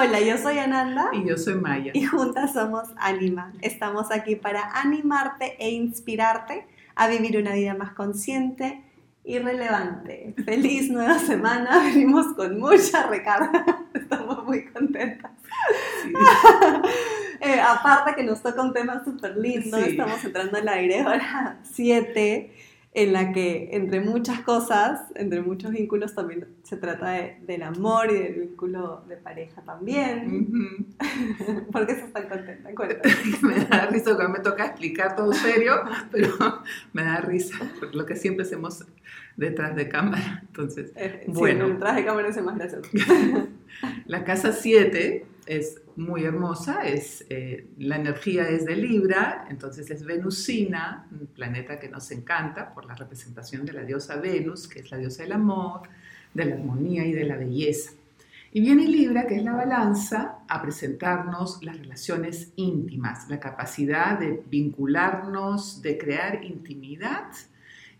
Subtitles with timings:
[0.00, 1.10] Hola, yo soy Ananda.
[1.12, 1.90] Y yo soy Maya.
[1.92, 3.52] Y juntas somos Anima.
[3.62, 8.84] Estamos aquí para animarte e inspirarte a vivir una vida más consciente
[9.24, 10.36] y relevante.
[10.44, 11.80] Feliz nueva semana.
[11.82, 13.64] Venimos con mucha recarga.
[13.92, 15.32] Estamos muy contentas.
[17.40, 19.76] Eh, aparte que nos toca un tema súper lindo.
[19.76, 22.52] Estamos entrando en la aire hora 7
[22.92, 28.14] en la que entre muchas cosas, entre muchos vínculos, también se trata del amor y
[28.14, 30.88] del vínculo de pareja también.
[31.72, 32.70] ¿Por qué se están contenta?
[33.42, 35.74] me da risa cuando me toca explicar todo serio,
[36.10, 36.30] pero
[36.92, 38.84] me da risa por lo que siempre hacemos
[39.36, 40.42] detrás de cámara.
[40.46, 41.68] Entonces, eh, bueno.
[41.68, 42.90] detrás de cámara es más gracioso.
[44.06, 50.04] La casa 7 es muy hermosa, es, eh, la energía es de Libra, entonces es
[50.04, 54.90] venusina, un planeta que nos encanta por la representación de la diosa Venus, que es
[54.90, 55.88] la diosa del amor,
[56.34, 57.92] de la armonía y de la belleza.
[58.52, 64.42] Y viene Libra, que es la balanza, a presentarnos las relaciones íntimas, la capacidad de
[64.50, 67.30] vincularnos, de crear intimidad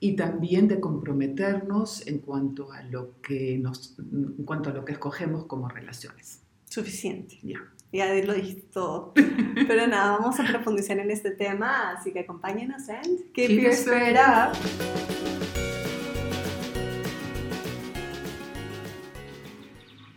[0.01, 4.93] y también de comprometernos en cuanto a lo que, nos, en cuanto a lo que
[4.93, 6.43] escogemos como relaciones.
[6.69, 7.39] Suficiente.
[7.43, 7.59] Ya.
[7.93, 9.13] Ya lo dijiste todo.
[9.67, 14.17] Pero nada, vamos a profundizar en este tema, así que acompáñenos en Keep, Your Spirit
[14.17, 14.57] Up.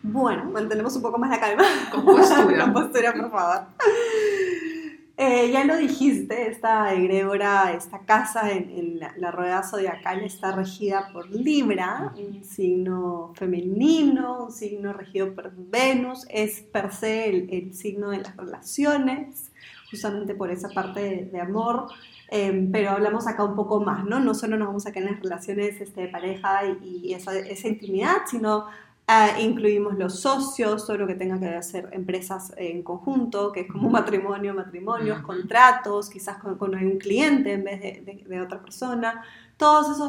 [0.04, 1.64] Bueno, mantenemos un poco más la calma.
[1.90, 2.64] Con postura.
[2.66, 3.68] Con postura, por favor.
[5.18, 11.30] Eh, ya lo dijiste, esta egregora, esta casa en, la, rueda zodiacal está regida por
[11.30, 18.20] Libra, un signo femenino, un signo regido por Venus, es per se el, signo de
[18.20, 19.52] las relaciones,
[19.90, 21.88] justamente por esa parte de, amor.
[22.30, 24.20] Em, pero hablamos acá un poco más, ¿no?
[24.22, 27.38] No solo nos vamos a quedar en las relaciones este, de pareja y, y esa,
[27.38, 28.68] esa intimidad, sino
[29.14, 33.68] Ah, incluimos los socios, todo lo que tenga que hacer empresas en conjunto, que es
[33.70, 39.22] como matrimonio, matrimonios, contratos, quizás con, con un cliente en vez de, de, otra persona.
[39.58, 40.00] Todas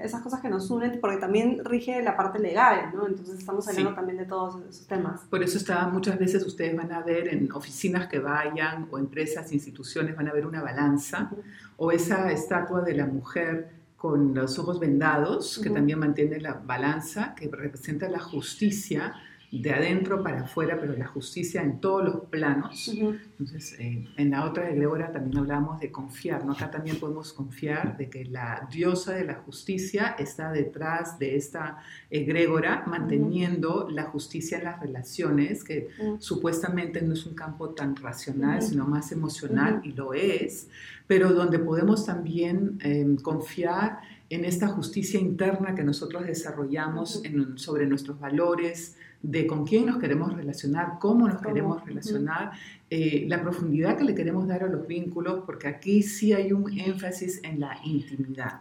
[0.00, 3.06] esas cosas que nos unen, porque también rige la parte legal, ¿no?
[3.06, 5.20] Entonces estamos hablando también de todos esos temas.
[5.28, 9.52] Por eso está, muchas veces ustedes van a ver en oficinas que vayan, o empresas,
[9.52, 11.30] instituciones, van a ver una balanza,
[11.76, 17.34] o esa estatua de la mujer con los ojos vendados, que también mantiene la balanza,
[17.34, 19.12] que representa la justicia
[19.50, 22.88] de adentro para afuera, pero la justicia en todos los planos.
[22.88, 26.52] Entonces, eh, en la otra egregora también hablamos de confiar, ¿no?
[26.52, 31.78] Acá también podemos confiar de que la diosa de la justicia está detrás de esta
[32.10, 35.88] egregora, manteniendo la justicia en las relaciones, que
[36.18, 40.68] supuestamente no es un campo tan racional, sino más emocional, y lo es,
[41.06, 44.00] pero donde podemos también em, confiar
[44.30, 47.22] en esta justicia interna que nosotros desarrollamos
[47.56, 52.52] sobre nuestros valores, de con quién nos queremos relacionar, cómo nos queremos relacionar,
[52.88, 56.70] eh, la profundidad que le queremos dar a los vínculos, porque aquí sí hay un
[56.78, 58.60] énfasis en la intimidad,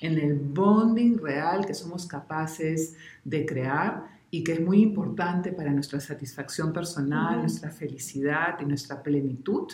[0.00, 5.70] en el bonding real que somos capaces de crear y que es muy importante para
[5.70, 9.68] nuestra satisfacción personal, nuestra felicidad y nuestra plenitud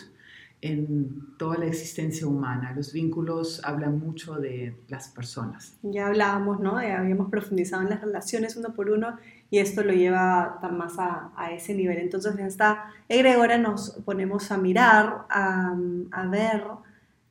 [0.61, 2.73] en toda la existencia humana.
[2.75, 5.77] Los vínculos hablan mucho de las personas.
[5.83, 6.77] Ya hablábamos, ¿no?
[6.77, 9.17] habíamos profundizado en las relaciones uno por uno
[9.51, 11.97] y esto lo lleva más a, ese nivel.
[11.97, 15.75] Entonces en esta egregora nos ponemos a mirar, a,
[16.11, 16.63] a, ver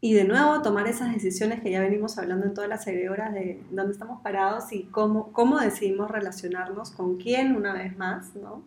[0.00, 3.62] y de nuevo tomar esas decisiones que ya venimos hablando en todas las egregoras de
[3.70, 8.62] dónde estamos parados y cómo, cómo decidimos relacionarnos con quién una vez más, ¿no?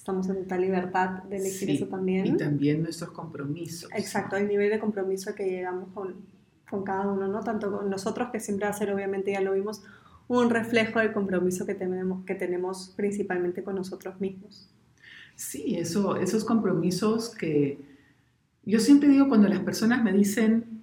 [0.00, 2.26] estamos en total libertad de elegir eso también.
[2.26, 3.90] Y también nuestros compromisos.
[3.94, 6.14] Exacto, el nivel de compromiso que llegamos con,
[6.70, 7.40] con, cada uno, ¿no?
[7.40, 9.82] Tanto con nosotros, que siempre va a ser, obviamente, ya lo vimos,
[10.38, 14.68] un reflejo del compromiso que tenemos, que tenemos principalmente con nosotros mismos.
[15.34, 17.78] Sí, eso, esos compromisos que
[18.64, 20.82] yo siempre digo cuando las personas me dicen,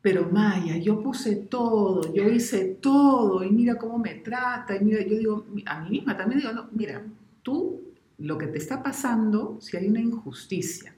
[0.00, 5.02] pero Maya, yo puse todo, yo hice todo, y mira cómo me trata, y mira,
[5.02, 7.04] yo digo, a mí misma también digo, mira,
[7.42, 7.82] tú
[8.16, 10.94] lo que te está pasando, si hay una injusticia,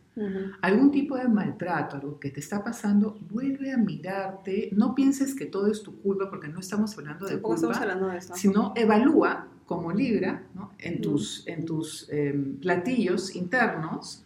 [0.60, 5.46] algún tipo de maltrato, algo que te está pasando, vuelve a mirarte, no pienses que
[5.46, 10.42] todo es tu culpa, porque no estamos hablando de culpa, sino evalúa como Libra
[10.78, 14.24] en tus, en tus em, platillos internos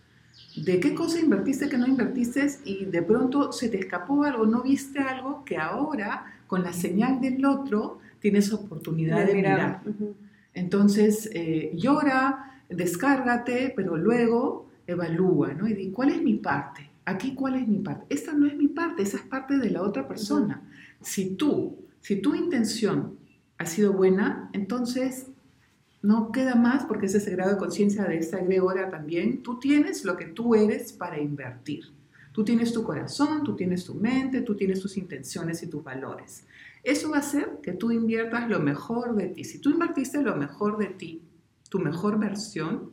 [0.57, 4.63] de qué cosa invertiste que no invertiste y de pronto se te escapó algo, no
[4.63, 9.83] viste algo que ahora con la señal del otro tienes oportunidad de, mirar.
[10.55, 15.67] Entonces eh, llora, descárgate, pero luego evalúa, ¿no?
[15.69, 16.91] Y di, ¿cuál es mi parte?
[17.05, 18.07] Aquí, ¿cuál es mi parte?
[18.09, 20.63] Esta no es mi parte, esa es parte de la otra persona.
[21.01, 23.17] Si tú, si tu intención
[23.59, 25.27] ha sido buena, entonces
[26.03, 29.43] no queda más porque es ese grado de conciencia de esta egregora también.
[29.43, 31.85] Tú tienes lo que tú eres para invertir.
[32.33, 36.45] Tú tienes tu corazón, tú tienes tu mente, tú tienes tus intenciones y tus valores.
[36.83, 39.43] Eso va a hacer que tú inviertas lo mejor de ti.
[39.43, 41.23] Si tú invertiste lo mejor de ti,
[41.71, 42.93] tu mejor versión,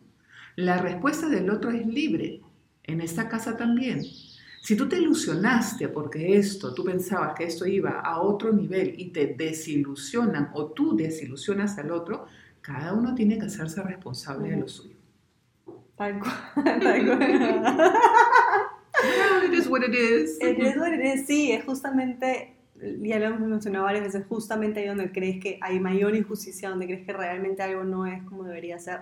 [0.55, 2.41] la respuesta del otro es libre.
[2.83, 4.03] En esta casa también.
[4.61, 9.09] Si tú te ilusionaste porque esto, tú pensabas que esto iba a otro nivel y
[9.11, 12.27] te desilusionan o tú desilusionas al otro,
[12.61, 14.95] cada uno tiene que hacerse responsable de lo suyo.
[15.97, 16.33] Tal cual.
[16.81, 17.91] Tal cual.
[19.47, 20.37] it is what it is.
[20.41, 21.27] It is what it is.
[21.27, 22.55] Sí, es justamente,
[23.01, 26.85] ya lo hemos mencionado varias veces, justamente ahí donde crees que hay mayor injusticia, donde
[26.85, 29.01] crees que realmente algo no es como debería ser.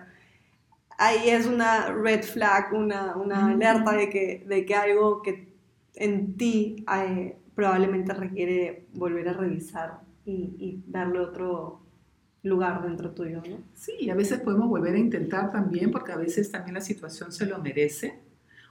[1.02, 5.52] Ahí es una red flag, una, una alerta de que, de que algo que
[5.96, 11.82] en ti eh, probablemente requiere volver a revisar y, y darle otro,
[12.44, 13.58] lugar dentro tuyo, ¿no?
[13.74, 17.46] Sí, a veces podemos volver a intentar también, porque a veces también la situación se
[17.46, 18.20] lo merece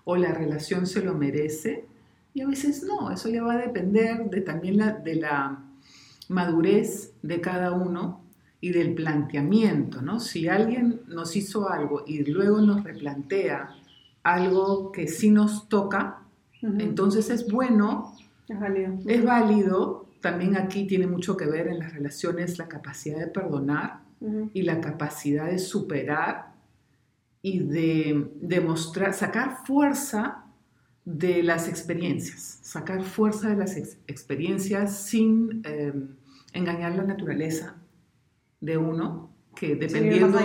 [0.04, 1.84] o la relación se lo merece,
[2.34, 5.64] y a veces no, eso ya va a depender de también la, de la
[6.28, 8.24] madurez de cada uno
[8.60, 10.20] y del planteamiento, ¿no?
[10.20, 13.70] Si alguien nos hizo algo y luego nos replantea
[14.22, 16.22] algo que sí nos toca,
[16.62, 18.14] entonces es bueno,
[18.48, 18.98] es válido.
[19.06, 24.00] es válido también aquí tiene mucho que ver en las relaciones la capacidad de perdonar
[24.52, 26.52] y la capacidad de superar
[27.40, 30.44] y de demostrar, sacar fuerza
[31.06, 33.76] de las experiencias, sacar fuerza de las
[34.06, 36.08] experiencias sin em,
[36.52, 37.76] engañar la naturaleza
[38.60, 40.38] de uno, que dependiendo,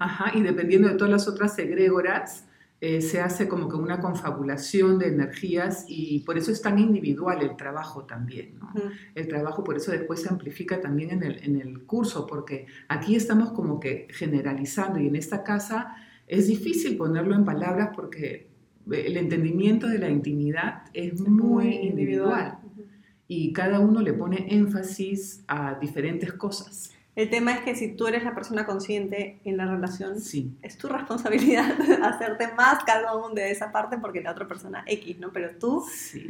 [0.00, 2.46] ajá, y dependiendo de todas las otras egrégoras,
[2.80, 7.40] eh, se hace como que una confabulación de energías y por eso es tan individual
[7.40, 8.58] el trabajo también.
[8.58, 8.72] ¿no?
[9.14, 13.14] El trabajo por eso después se amplifica también en el, en el curso, porque aquí
[13.14, 15.94] estamos como que generalizando y en esta casa
[16.26, 18.48] es difícil ponerlo en palabras porque
[18.90, 22.58] el entendimiento de la intimidad es muy individual
[23.28, 26.90] y cada uno le pone énfasis a diferentes cosas.
[27.14, 30.16] El tema es que si tú eres la persona consciente en la relación,
[30.62, 31.70] es tu responsabilidad
[32.02, 35.30] hacerte más cargo de esa parte porque la otra persona X, ¿no?
[35.30, 35.84] Pero tú,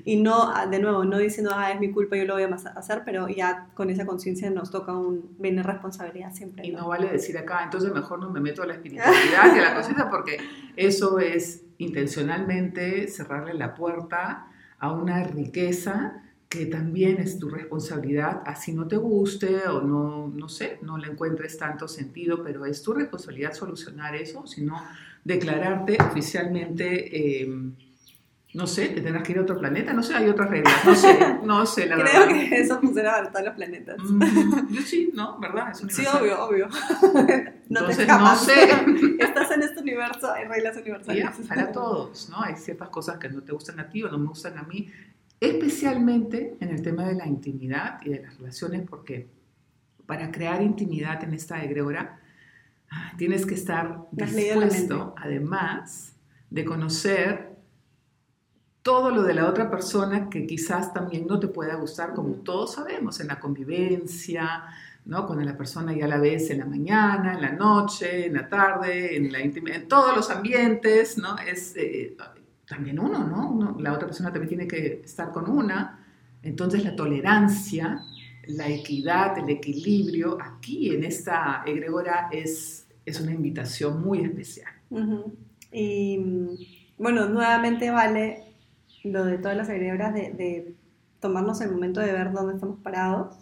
[0.04, 2.46] y no, ah, de nuevo, no diciendo, ah, es mi culpa, yo lo voy a
[2.46, 6.66] hacer, pero ya con esa conciencia nos toca un, viene responsabilidad siempre.
[6.66, 9.62] Y no vale decir acá, entonces mejor no me meto a la espiritualidad y a
[9.62, 10.38] la conciencia porque
[10.74, 14.48] eso es intencionalmente cerrarle la puerta
[14.80, 20.50] a una riqueza que también es tu responsabilidad, así no te guste o no, no
[20.50, 24.78] sé, no le encuentres tanto sentido, pero es tu responsabilidad solucionar eso, sino
[25.24, 27.48] declararte oficialmente, eh,
[28.52, 30.94] no sé, te tendrás que ir a otro planeta, no sé, hay otras reglas, no
[30.94, 33.96] sé, no sé, la Creo que eso funciona para todos los planetas.
[34.02, 35.40] Mm, yo sí, ¿no?
[35.40, 35.70] ¿Verdad?
[35.70, 36.68] Es sí, obvio, obvio.
[37.70, 38.70] no Entonces, te no sé.
[39.20, 41.30] Estás en este universo, hay reglas universales.
[41.48, 42.42] para todos, ¿no?
[42.42, 44.90] Hay ciertas cosas que no te gustan a ti o no me gustan a mí,
[45.42, 49.26] especialmente en el tema de la intimidad y de las relaciones, porque
[50.06, 52.20] para crear intimidad en esta egregora
[52.88, 56.14] ah, tienes que estar dispuesto, además
[56.48, 57.56] de conocer
[58.82, 62.74] todo lo de la otra persona que quizás también no te pueda gustar, como todos
[62.74, 64.64] sabemos, en la convivencia,
[65.06, 65.26] ¿no?
[65.26, 69.16] Cuando la persona ya la ves en la mañana, en la noche, en la tarde,
[69.16, 71.36] en la intimidad, en todos los ambientes, ¿no?
[71.38, 72.16] Es, eh,
[72.72, 73.76] también uno, ¿no?
[73.78, 75.98] la otra persona también tiene que estar con una.
[76.42, 78.00] Entonces la tolerancia,
[78.46, 84.72] la equidad, el equilibrio, aquí en esta egregora es, es una invitación muy especial.
[85.70, 86.18] Y
[86.98, 88.44] bueno, nuevamente vale
[89.04, 90.74] lo de todas las egregoras de,
[91.20, 93.36] tomarnos el momento de ver dónde estamos parados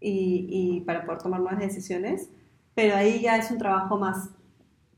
[0.00, 2.30] y, y para poder tomar nuevas decisiones,
[2.74, 4.30] pero ahí ya es un trabajo más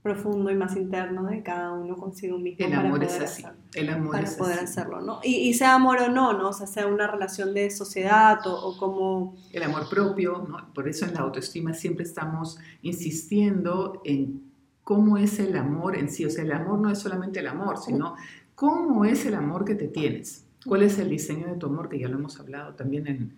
[0.06, 2.64] profundo y más interno de cada uno consigo mismo.
[2.64, 3.44] El amor es así.
[3.75, 5.18] el amor para poder hacerlo, ¿no?
[5.25, 6.50] Y, sea amor o no, ¿no?
[6.50, 9.34] O sea, sea una relación de sociedad o, como...
[9.52, 10.72] El amor propio, ¿no?
[10.72, 14.52] Por eso en la autoestima siempre estamos insistiendo en
[14.84, 16.25] cómo es el amor en sí.
[16.25, 18.14] O sea, el amor no es solamente el amor, sino
[18.54, 20.46] cómo es el amor que te tienes.
[20.64, 21.88] ¿Cuál es el diseño de tu amor?
[21.88, 23.36] Que ya lo hemos hablado también en,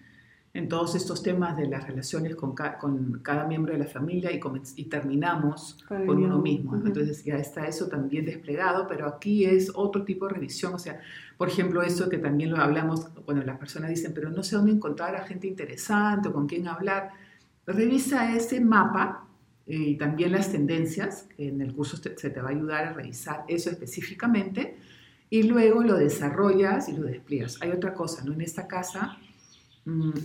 [0.59, 4.41] en todos estos temas de las relaciones con, con cada miembro de la familia y,
[4.75, 6.75] y terminamos con, uno mismo.
[6.75, 10.75] Entonces ya está eso también desplegado, pero aquí es otro tipo de revisión.
[10.75, 11.01] O sea,
[11.37, 14.73] por ejemplo, eso que también lo hablamos cuando las personas dicen, pero no sé dónde
[14.73, 17.13] encontrar a gente interesante o con quién hablar.
[17.65, 19.29] Revisa ese mapa
[19.65, 22.93] eh, y también las tendencias, que en el curso se te va a ayudar a
[22.95, 24.77] revisar eso específicamente,
[25.31, 27.59] y luego lo desarrollas y lo despliegas.
[27.61, 28.33] Hay otra cosa, ¿no?
[28.33, 29.19] En esta casa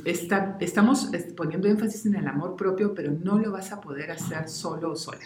[0.05, 4.50] está, estamos poniendo énfasis en el amor propio, pero no lo vas a poder hacer
[4.50, 5.22] solo o sola.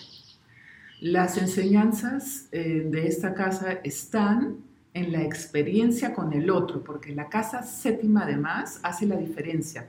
[1.00, 4.58] Las enseñanzas eh, de esta casa están
[4.94, 9.88] en la experiencia con el otro, porque la casa séptima además hace la diferencia.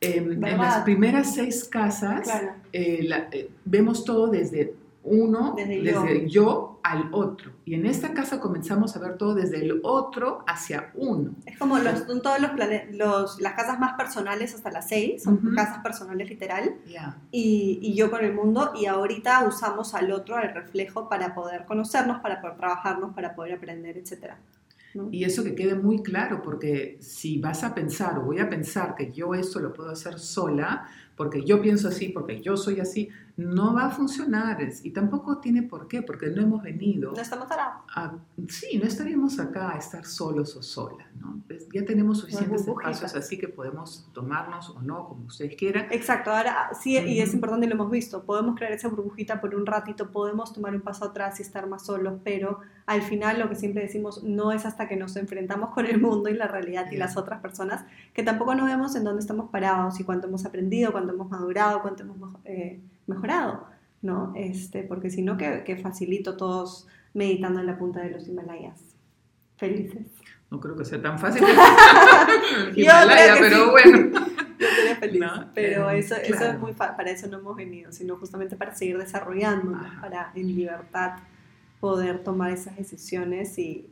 [0.00, 2.28] Em, en las primeras seis casas
[2.72, 6.80] eh, eh, vemos todo desde uno, desde, yo.
[6.82, 7.52] al otro.
[7.64, 11.34] Y en esta casa comenzamos a ver todo desde el otro hacia uno.
[11.46, 12.50] Es como los, todos los,
[12.92, 16.76] los las casas más personales hasta las seis, son casas personales literal.
[17.30, 18.72] Y, y, yo con el mundo.
[18.74, 23.54] Y ahorita usamos al otro, al reflejo, para poder conocernos, para poder trabajarnos, para poder
[23.54, 23.96] aprender,
[25.10, 28.94] Y eso que quede muy claro, porque si vas a pensar o voy a pensar
[28.94, 33.08] que yo esto lo puedo hacer sola, porque yo pienso así, porque yo soy así,
[33.36, 34.58] no va a funcionar.
[34.82, 37.12] Y tampoco tiene por qué, porque no hemos venido.
[37.12, 37.82] No estamos acá.
[38.48, 41.06] sí, no estaríamos acá a estar solos o solas.
[41.20, 41.42] ¿no?
[41.72, 45.86] Ya tenemos suficientes espacios así que podemos tomarnos o no, como ustedes quieran.
[45.90, 49.66] Exacto, ahora sí, y es importante, lo hemos visto, podemos crear esa burbujita por un
[49.66, 53.54] ratito, podemos tomar un paso atrás y estar más solos, pero al final lo que
[53.54, 56.96] siempre decimos no es hasta que nos enfrentamos con el mundo y la realidad y
[56.96, 60.92] las otras personas, que tampoco nos vemos en dónde estamos parados y cuánto hemos aprendido,
[60.92, 63.66] cuánto hemos madurado, cuánto hemos eh, mejorado,
[64.02, 64.32] ¿no?
[64.36, 68.80] Este, porque si no, que, facilito todos meditando en la punta de los Himalayas.
[69.56, 70.06] Felices.
[70.50, 71.42] No creo que sea tan fácil.
[72.74, 74.20] Himalaya, pero bueno.
[74.58, 75.22] Yo sería feliz.
[75.52, 78.98] pero eh, eso, eso es muy para eso no hemos venido, sino justamente para seguir
[78.98, 81.18] desarrollando, para en libertad
[81.80, 83.86] poder tomar esas decisiones y,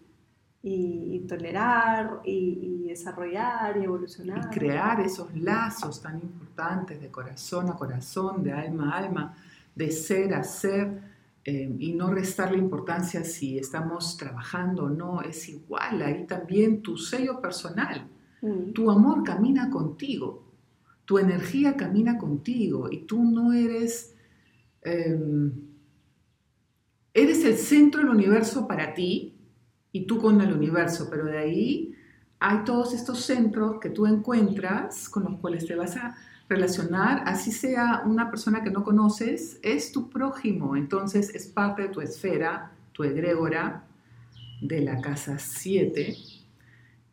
[0.62, 4.48] y, tolerar y, desarrollar y evolucionar.
[4.52, 9.36] Y crear esos lazos tan importantes de corazón a corazón, de alma a alma,
[9.74, 11.12] de ser a ser.
[11.44, 16.96] Eh, y no restarle importancia si estamos trabajando o no, es igual, ahí también tu
[16.96, 18.06] sello personal,
[18.40, 18.70] mm.
[18.72, 20.44] tu amor camina contigo,
[21.04, 24.14] tu energía camina contigo y tú no eres,
[24.82, 25.50] em,
[27.12, 29.34] eres el centro del universo para ti,
[29.92, 31.94] y tú con el universo, pero de ahí
[32.40, 36.16] hay todos estos centros que tú encuentras con los cuales te vas a
[36.48, 41.88] relacionar, así sea una persona que no conoces, es tu prójimo, entonces es parte de
[41.88, 43.84] tu esfera, tu egrégora
[44.60, 46.16] de la casa 7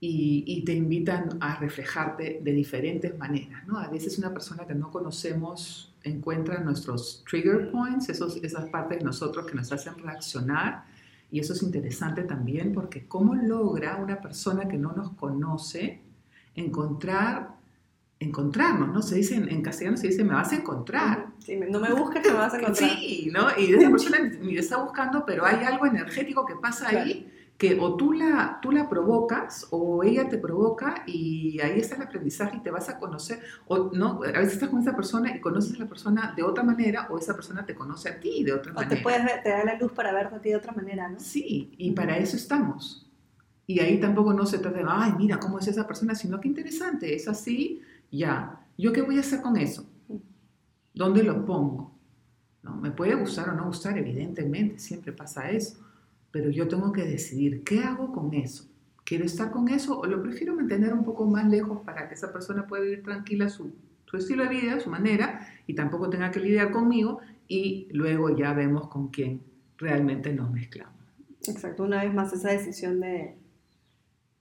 [0.01, 3.67] y, te invitan a reflejarte de diferentes maneras.
[3.67, 3.77] ¿no?
[3.77, 9.05] A veces una persona que no conocemos encuentra nuestros trigger points, esos, esas partes de
[9.05, 10.86] nosotros que nos hacen reaccionar
[11.31, 16.01] y eso es interesante también porque cómo logra una persona que no nos conoce
[16.55, 17.55] encontrar,
[18.19, 19.01] encontrarnos, ¿no?
[19.01, 21.27] Se dice, en, castellano se dice, me vas a encontrar.
[21.39, 22.89] Sí, no me busques que me vas a encontrar.
[22.89, 23.48] Sí, ¿no?
[23.57, 27.98] Y esa persona ni está buscando, pero hay algo energético que pasa ahí que o
[27.98, 32.60] tú la, tú la provocas o ella te provoca y ahí está el aprendizaje y
[32.62, 33.42] te vas a conocer.
[33.68, 36.63] O no, a veces estás con esa persona y conoces a la persona de otra
[36.63, 38.94] manera o esa persona te conoce a ti de otra manera.
[38.94, 41.20] O te, puedes, te da la luz para verte a ti de otra manera, ¿no?
[41.20, 43.06] Sí, y para eso estamos.
[43.68, 46.48] Y ahí tampoco no se trata de, ay, mira cómo es esa persona, sino que
[46.48, 48.58] interesante, es así, ya.
[48.78, 49.86] ¿Yo qué voy a hacer con eso?
[50.94, 51.94] ¿Dónde lo pongo?
[52.63, 52.78] ¿No?
[52.78, 55.88] Me puede gustar o no gustar, evidentemente, siempre pasa eso
[56.31, 58.65] pero yo tengo que decidir qué hago con eso.
[59.03, 62.31] ¿Quiero estar con eso o lo prefiero mantener un poco más lejos para que esa
[62.31, 63.74] persona pueda vivir tranquila su,
[64.05, 68.53] su estilo de vida, su manera, y tampoco tenga que lidiar conmigo y luego ya
[68.53, 69.41] vemos con quién
[69.77, 70.93] realmente nos mezclamos.
[71.48, 73.36] Exacto, una vez más esa decisión de,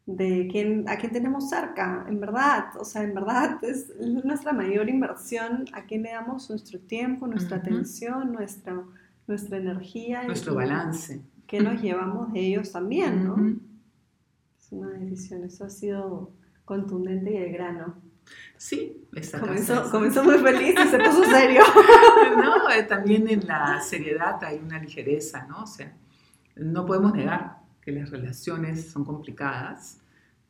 [0.05, 4.91] de quién, a quién tenemos cerca, en verdad, o sea, en verdad es nuestra mayor
[4.91, 8.83] inversión, a quién le damos nuestro tiempo, nuestra atención, nuestra,
[9.27, 10.25] nuestra energía.
[10.25, 13.37] Nuestro balance qué nos llevamos de ellos también, ¿no?
[14.61, 16.31] Es una decisión, eso ha sido
[16.65, 17.97] contundente y el grano.
[18.59, 21.63] Sí, esa comenzó, comenzó muy feliz y se puso serio.
[22.37, 25.63] no, eh, también en la seriedad hay una ligereza, ¿no?
[25.63, 25.97] O sea,
[26.57, 30.01] no podemos negar que las relaciones son complicadas,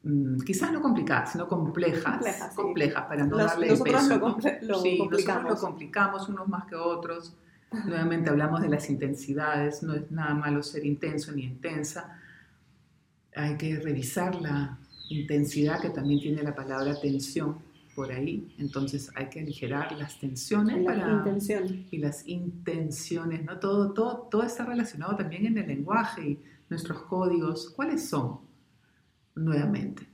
[0.03, 4.19] mm, quizás no complicadas, sino complejas, complejas, para no darle nosotros peso.
[4.63, 7.37] Lo, lo sí, nosotros lo complicamos unos más que otros
[7.71, 12.19] Nuevamente hablamos de las intensidades, no es nada malo ser intenso ni intensa.
[13.37, 14.79] Hay que revisar la
[15.11, 17.59] intensidad que también tiene la palabra tensión
[17.95, 18.55] por ahí.
[18.59, 20.79] Entonces hay que aligerar las tensiones
[21.91, 23.45] y las intenciones.
[23.45, 23.59] ¿no?
[23.59, 27.71] Todo, todo, todo está relacionado también en el lenguaje y nuestros códigos.
[27.71, 28.39] ¿Cuáles son?
[29.35, 30.09] Nuevamente,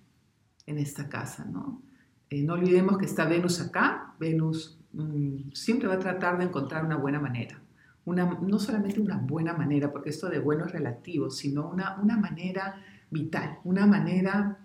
[0.66, 1.44] en esta casa.
[1.44, 1.82] No,
[2.30, 4.14] eh, no olvidemos que está Venus acá.
[4.18, 7.60] Venus Mm, siempre va a tratar de encontrar una buena manera.
[8.04, 12.16] Una, no solamente una buena manera, porque esto de bueno es relativo, sino una, una
[12.16, 14.58] manera vital, una manera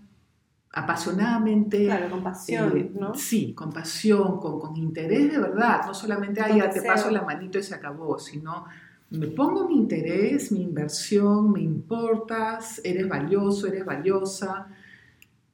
[0.72, 1.86] apasionadamente.
[1.86, 3.16] Claro, con pasión, eh, ¿no?
[3.16, 5.86] Sí, con pasión, con, con interés de verdad.
[5.86, 8.66] No solamente, ay, ya te paso la manito y se acabó, sino
[9.12, 14.68] me pongo mi interés, mi inversión, me importas, eres valioso, eres valiosa.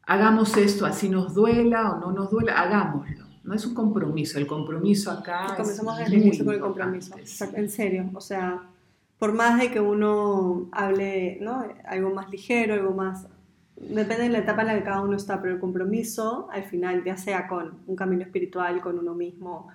[0.07, 3.24] Hagamos esto, así nos duela o no nos duela, hagámoslo.
[3.45, 5.49] No es un compromiso, el compromiso acá.
[5.53, 7.15] Y comenzamos es desde el muy inicio con el compromiso.
[7.55, 8.63] En serio, o sea,
[9.19, 11.63] por más de que uno hable, ¿no?
[11.85, 13.27] Algo más ligero, algo más...
[13.77, 17.03] Depende de la etapa en la que cada uno está, pero el compromiso, al final,
[17.03, 19.67] ya sea con un camino espiritual, con uno mismo,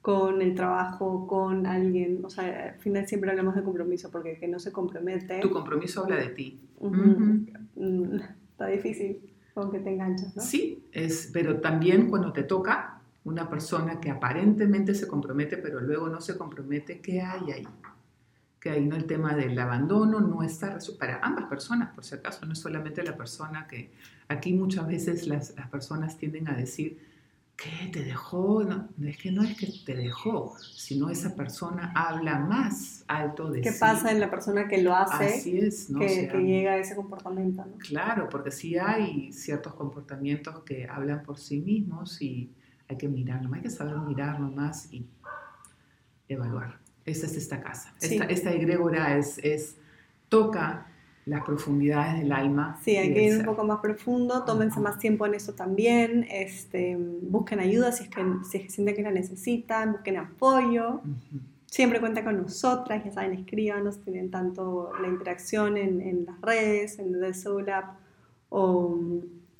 [0.00, 4.38] con el trabajo, con alguien, o sea, al final siempre hablamos de compromiso, porque el
[4.40, 5.40] que no se compromete...
[5.40, 6.60] Tu compromiso habla de ti.
[6.78, 7.46] ujú, Ujú.
[7.76, 8.20] mm,
[8.52, 9.18] está difícil
[9.52, 10.40] con que te enganchas, ¿no?
[10.42, 16.08] Sí, es, pero también cuando te toca una persona que aparentemente se compromete, pero luego
[16.08, 17.68] no se compromete, ¿qué hay ahí?
[18.60, 22.14] Que ahí no el tema del abandono no está resu- para ambas personas, por si
[22.14, 23.90] acaso, no es solamente la persona que
[24.28, 26.98] aquí muchas veces las, las personas tienden a decir,
[27.56, 28.62] ¿qué te dejó?
[28.64, 33.60] No, es que no es que te dejó, sino esa persona habla más alto de
[33.60, 33.78] ¿Qué sí.
[33.80, 35.98] pasa en la persona que lo hace Así es, ¿no?
[35.98, 37.76] O que, sea, que llega a ese comportamiento, ¿no?
[37.78, 42.50] Claro, porque sí hay ciertos comportamientos que hablan por sí mismos y
[42.88, 45.06] hay que mirar nomás, hay que saber mirar nomás y
[46.28, 46.78] evaluar.
[47.04, 47.94] Esta es esta casa.
[47.98, 48.14] Sí.
[48.14, 49.76] Esta, esta egrégora es, es,
[50.28, 50.86] toca
[51.24, 52.78] las profundidades del alma.
[52.82, 53.46] Sí, hay que ir un ser.
[53.46, 58.24] poco más profundo, tómense más tiempo en eso también, este, busquen ayuda si es, que,
[58.48, 61.40] si es que sienten que la necesitan, busquen apoyo, Ujú.
[61.66, 66.98] siempre cuenta con nosotras, ya saben, escríbanos, tienen tanto la interacción en, en las redes,
[66.98, 67.98] en The Soul App,
[68.48, 68.98] o,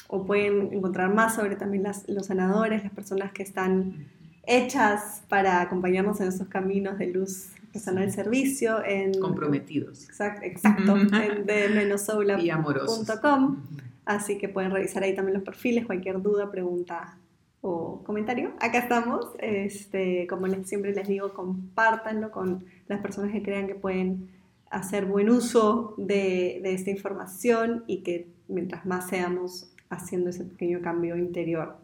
[0.09, 4.09] o pueden encontrar más sobre también las, los sanadores, las personas que están
[4.47, 9.21] hechas para acompañarnos en esos caminos de luz que están al servicio, en...
[9.21, 12.45] Comprometidos Exacto, exacto en the-soulapp.com.
[12.45, 13.21] y amorosos.
[13.21, 13.59] com.
[14.07, 17.19] Así que pueden revisar ahí también los perfiles, cualquier duda, pregunta
[17.61, 18.55] o comentario.
[18.59, 19.27] Acá estamos.
[19.39, 24.31] Este, como les, siempre les digo, compártanlo con las personas que crean que pueden
[24.71, 30.81] hacer buen uso de, de esta información y que mientras más seamos haciendo ese pequeño
[30.81, 31.77] cambio interior,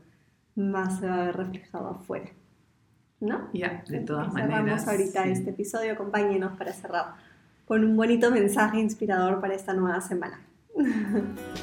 [0.56, 2.30] más se va a ver reflejado afuera.
[3.20, 3.48] ¿No?
[3.52, 4.88] Ya, de todas Cerramos maneras.
[4.88, 5.30] ahorita sí.
[5.30, 5.92] este episodio.
[5.92, 7.14] Acompáñenos para cerrar
[7.64, 10.40] con un bonito mensaje inspirador para esta nueva semana.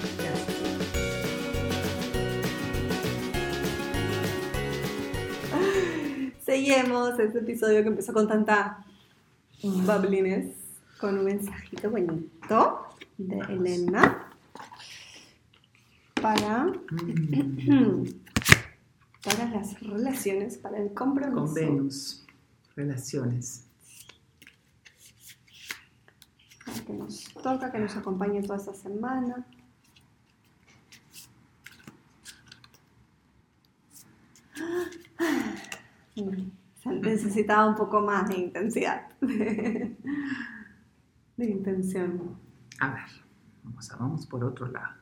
[6.40, 8.84] Seguimos este episodio que empezó con tanta
[9.62, 10.56] bubbliness,
[11.00, 14.31] con un mensajito bonito de Elena
[16.22, 16.68] para,
[19.24, 21.46] para las relaciones, para el compromiso.
[21.46, 22.26] Con Venus,
[22.76, 23.68] relaciones.
[26.86, 29.46] que nos toca, que nos acompañe toda esta semana.
[36.86, 39.96] Necesitaba un poco más de intensidad, de,
[41.38, 42.38] de intención.
[42.80, 43.06] A ver,
[43.64, 44.96] vamos, a, vamos por otro lado.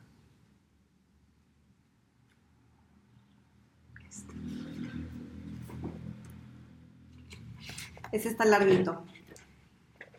[4.08, 4.34] Este.
[8.12, 9.04] Ese está larguito.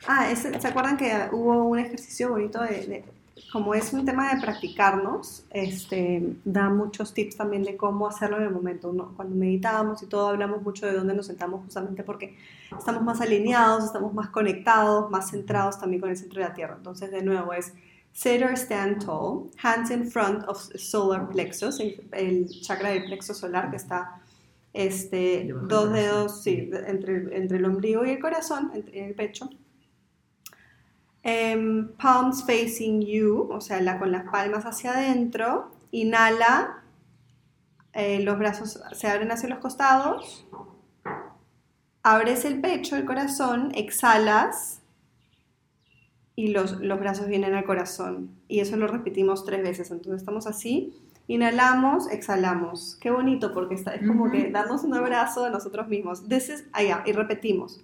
[0.06, 3.04] Ah, ese- ¿se acuerdan que hubo un ejercicio bonito de, de-
[3.52, 8.44] como es un tema de practicarnos, este, da muchos tips también de cómo hacerlo en
[8.44, 8.90] el momento.
[8.90, 12.36] Uno- cuando meditamos y todo, hablamos mucho de dónde nos sentamos justamente porque
[12.76, 16.74] estamos más alineados, estamos más conectados, más centrados también con el centro de la Tierra.
[16.76, 17.72] Entonces, de nuevo, es
[18.12, 23.34] sit or stand tall, hands in front of solar plexus, el, el chakra del plexo
[23.34, 24.20] solar que está
[24.72, 29.50] este, dos dedos sí, entre, entre el ombligo y el corazón, entre el pecho.
[31.22, 35.70] Em, palms facing you, o sea, la, con las palmas hacia adentro.
[35.90, 36.82] Inhala,
[37.92, 40.46] eh, los brazos se abren hacia los costados.
[42.02, 44.80] Abres el pecho, el corazón, exhalas
[46.34, 48.30] y los, los brazos vienen al corazón.
[48.48, 49.90] Y eso lo repetimos tres veces.
[49.90, 50.94] Entonces estamos así.
[51.30, 52.96] Inhalamos, exhalamos.
[53.00, 54.32] Qué bonito porque está, es como Ujú.
[54.32, 56.28] que darnos un abrazo a nosotros mismos.
[56.28, 57.80] This is, allá, y repetimos.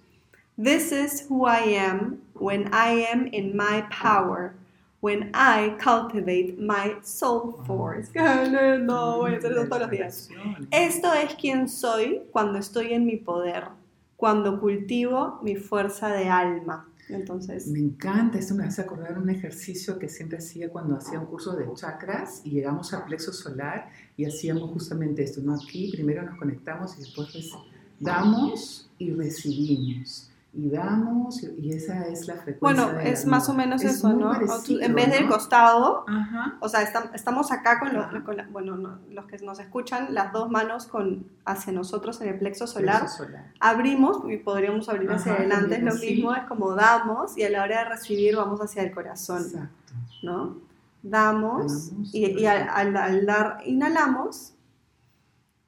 [0.61, 4.53] This is who I am when I am in my power,
[4.99, 8.09] when I cultivate my soul force.
[8.13, 10.29] Qué lindo, voy a hacer eso todos los días.
[10.71, 13.69] Esto es quien soy cuando estoy en mi poder,
[14.17, 16.85] cuando cultivo mi fuerza de alma.
[17.67, 21.55] Me encanta, esto me hace acordar un ejercicio que siempre hacía cuando hacía un curso
[21.55, 25.55] de chakras y llegamos al plexo solar y hacíamos justamente esto, ¿no?
[25.55, 27.29] Aquí primero nos conectamos y después
[27.99, 30.31] damos y recibimos.
[30.53, 32.85] Y damos y esa es la frecuencia.
[32.85, 34.33] Bueno, es más o menos eso, ¿no?
[34.33, 36.05] en vez del costado,
[36.59, 36.81] o sea,
[37.13, 42.19] estamos acá con, los, bueno, los que nos escuchan, las dos manos con hacia nosotros
[42.21, 43.07] en el plexo solar.
[43.59, 47.63] Abrimos y podríamos abrir hacia adelante, es lo mismo, es como damos y a la
[47.63, 49.93] hora de recibir vamos hacia el corazón, Exacto.
[50.23, 50.57] ¿no?
[51.03, 54.56] Damos, y, al dar, inhalamos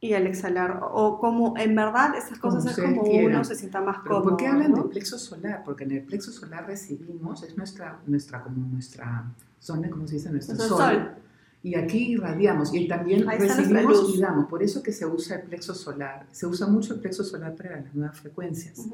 [0.02, 4.00] y al exhalar, o como en verdad esas cosas es como uno se sienta más
[4.00, 4.24] cómodo.
[4.24, 5.64] ¿Por qué hablan del plexo solar?
[5.66, 9.26] Porque en el plexo solar recibimos, es nuestra, nuestra como nuestra
[9.60, 10.32] zona, ¿cómo se dice?
[10.32, 11.12] Nuestro sol.
[11.62, 14.46] Y aquí irradiamos y también recibimos y damos.
[14.46, 16.26] Por eso que se usa el plexo solar.
[16.32, 18.88] Se usa mucho el plexo solar para las nuevas frecuencias.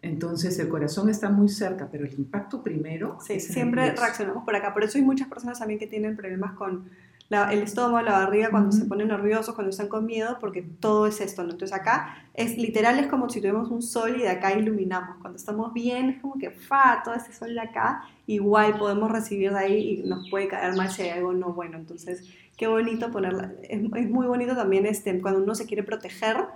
[0.00, 3.18] Entonces el corazón está muy cerca, pero el impacto primero.
[3.26, 4.72] Sí, siempre reaccionamos por acá.
[4.72, 6.88] Por eso hay muchas personas también que tienen problemas con
[7.28, 11.20] el estómago, la barriga, cuando se ponen nerviosos, cuando están con miedo, porque todo es
[11.20, 11.50] esto, ¿no?
[11.50, 15.16] Entonces acá es literal, es como si tuviéramos un sol y de acá iluminamos.
[15.20, 19.50] Cuando estamos bien, es como que, fa, todo ese sol de acá, igual podemos recibir
[19.50, 21.76] de ahí y nos puede caer mal si hay algo no bueno.
[21.76, 23.52] Entonces, qué bonito ponerla.
[23.62, 26.46] Es, es muy bonito también este, cuando uno se quiere proteger,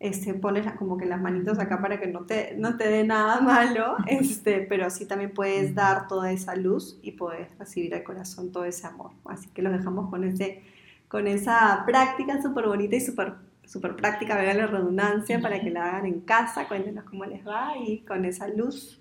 [0.00, 3.40] este, pones como que las manitos acá para que no te, no te dé nada
[3.40, 8.52] malo, este, pero así también puedes dar toda esa luz y puedes recibir al corazón
[8.52, 9.12] todo ese amor.
[9.24, 10.62] Así que los dejamos con, ese,
[11.08, 13.34] con esa práctica súper bonita y súper
[13.68, 17.76] super práctica, vea la redundancia, para que la hagan en casa, cuéntenos cómo les va
[17.76, 18.98] y con esa luz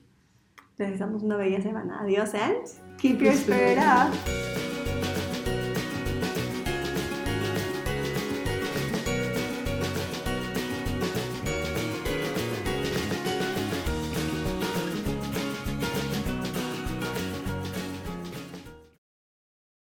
[0.78, 2.02] les deseamos una bella semana.
[2.02, 4.14] Adiós and keep your spirit up.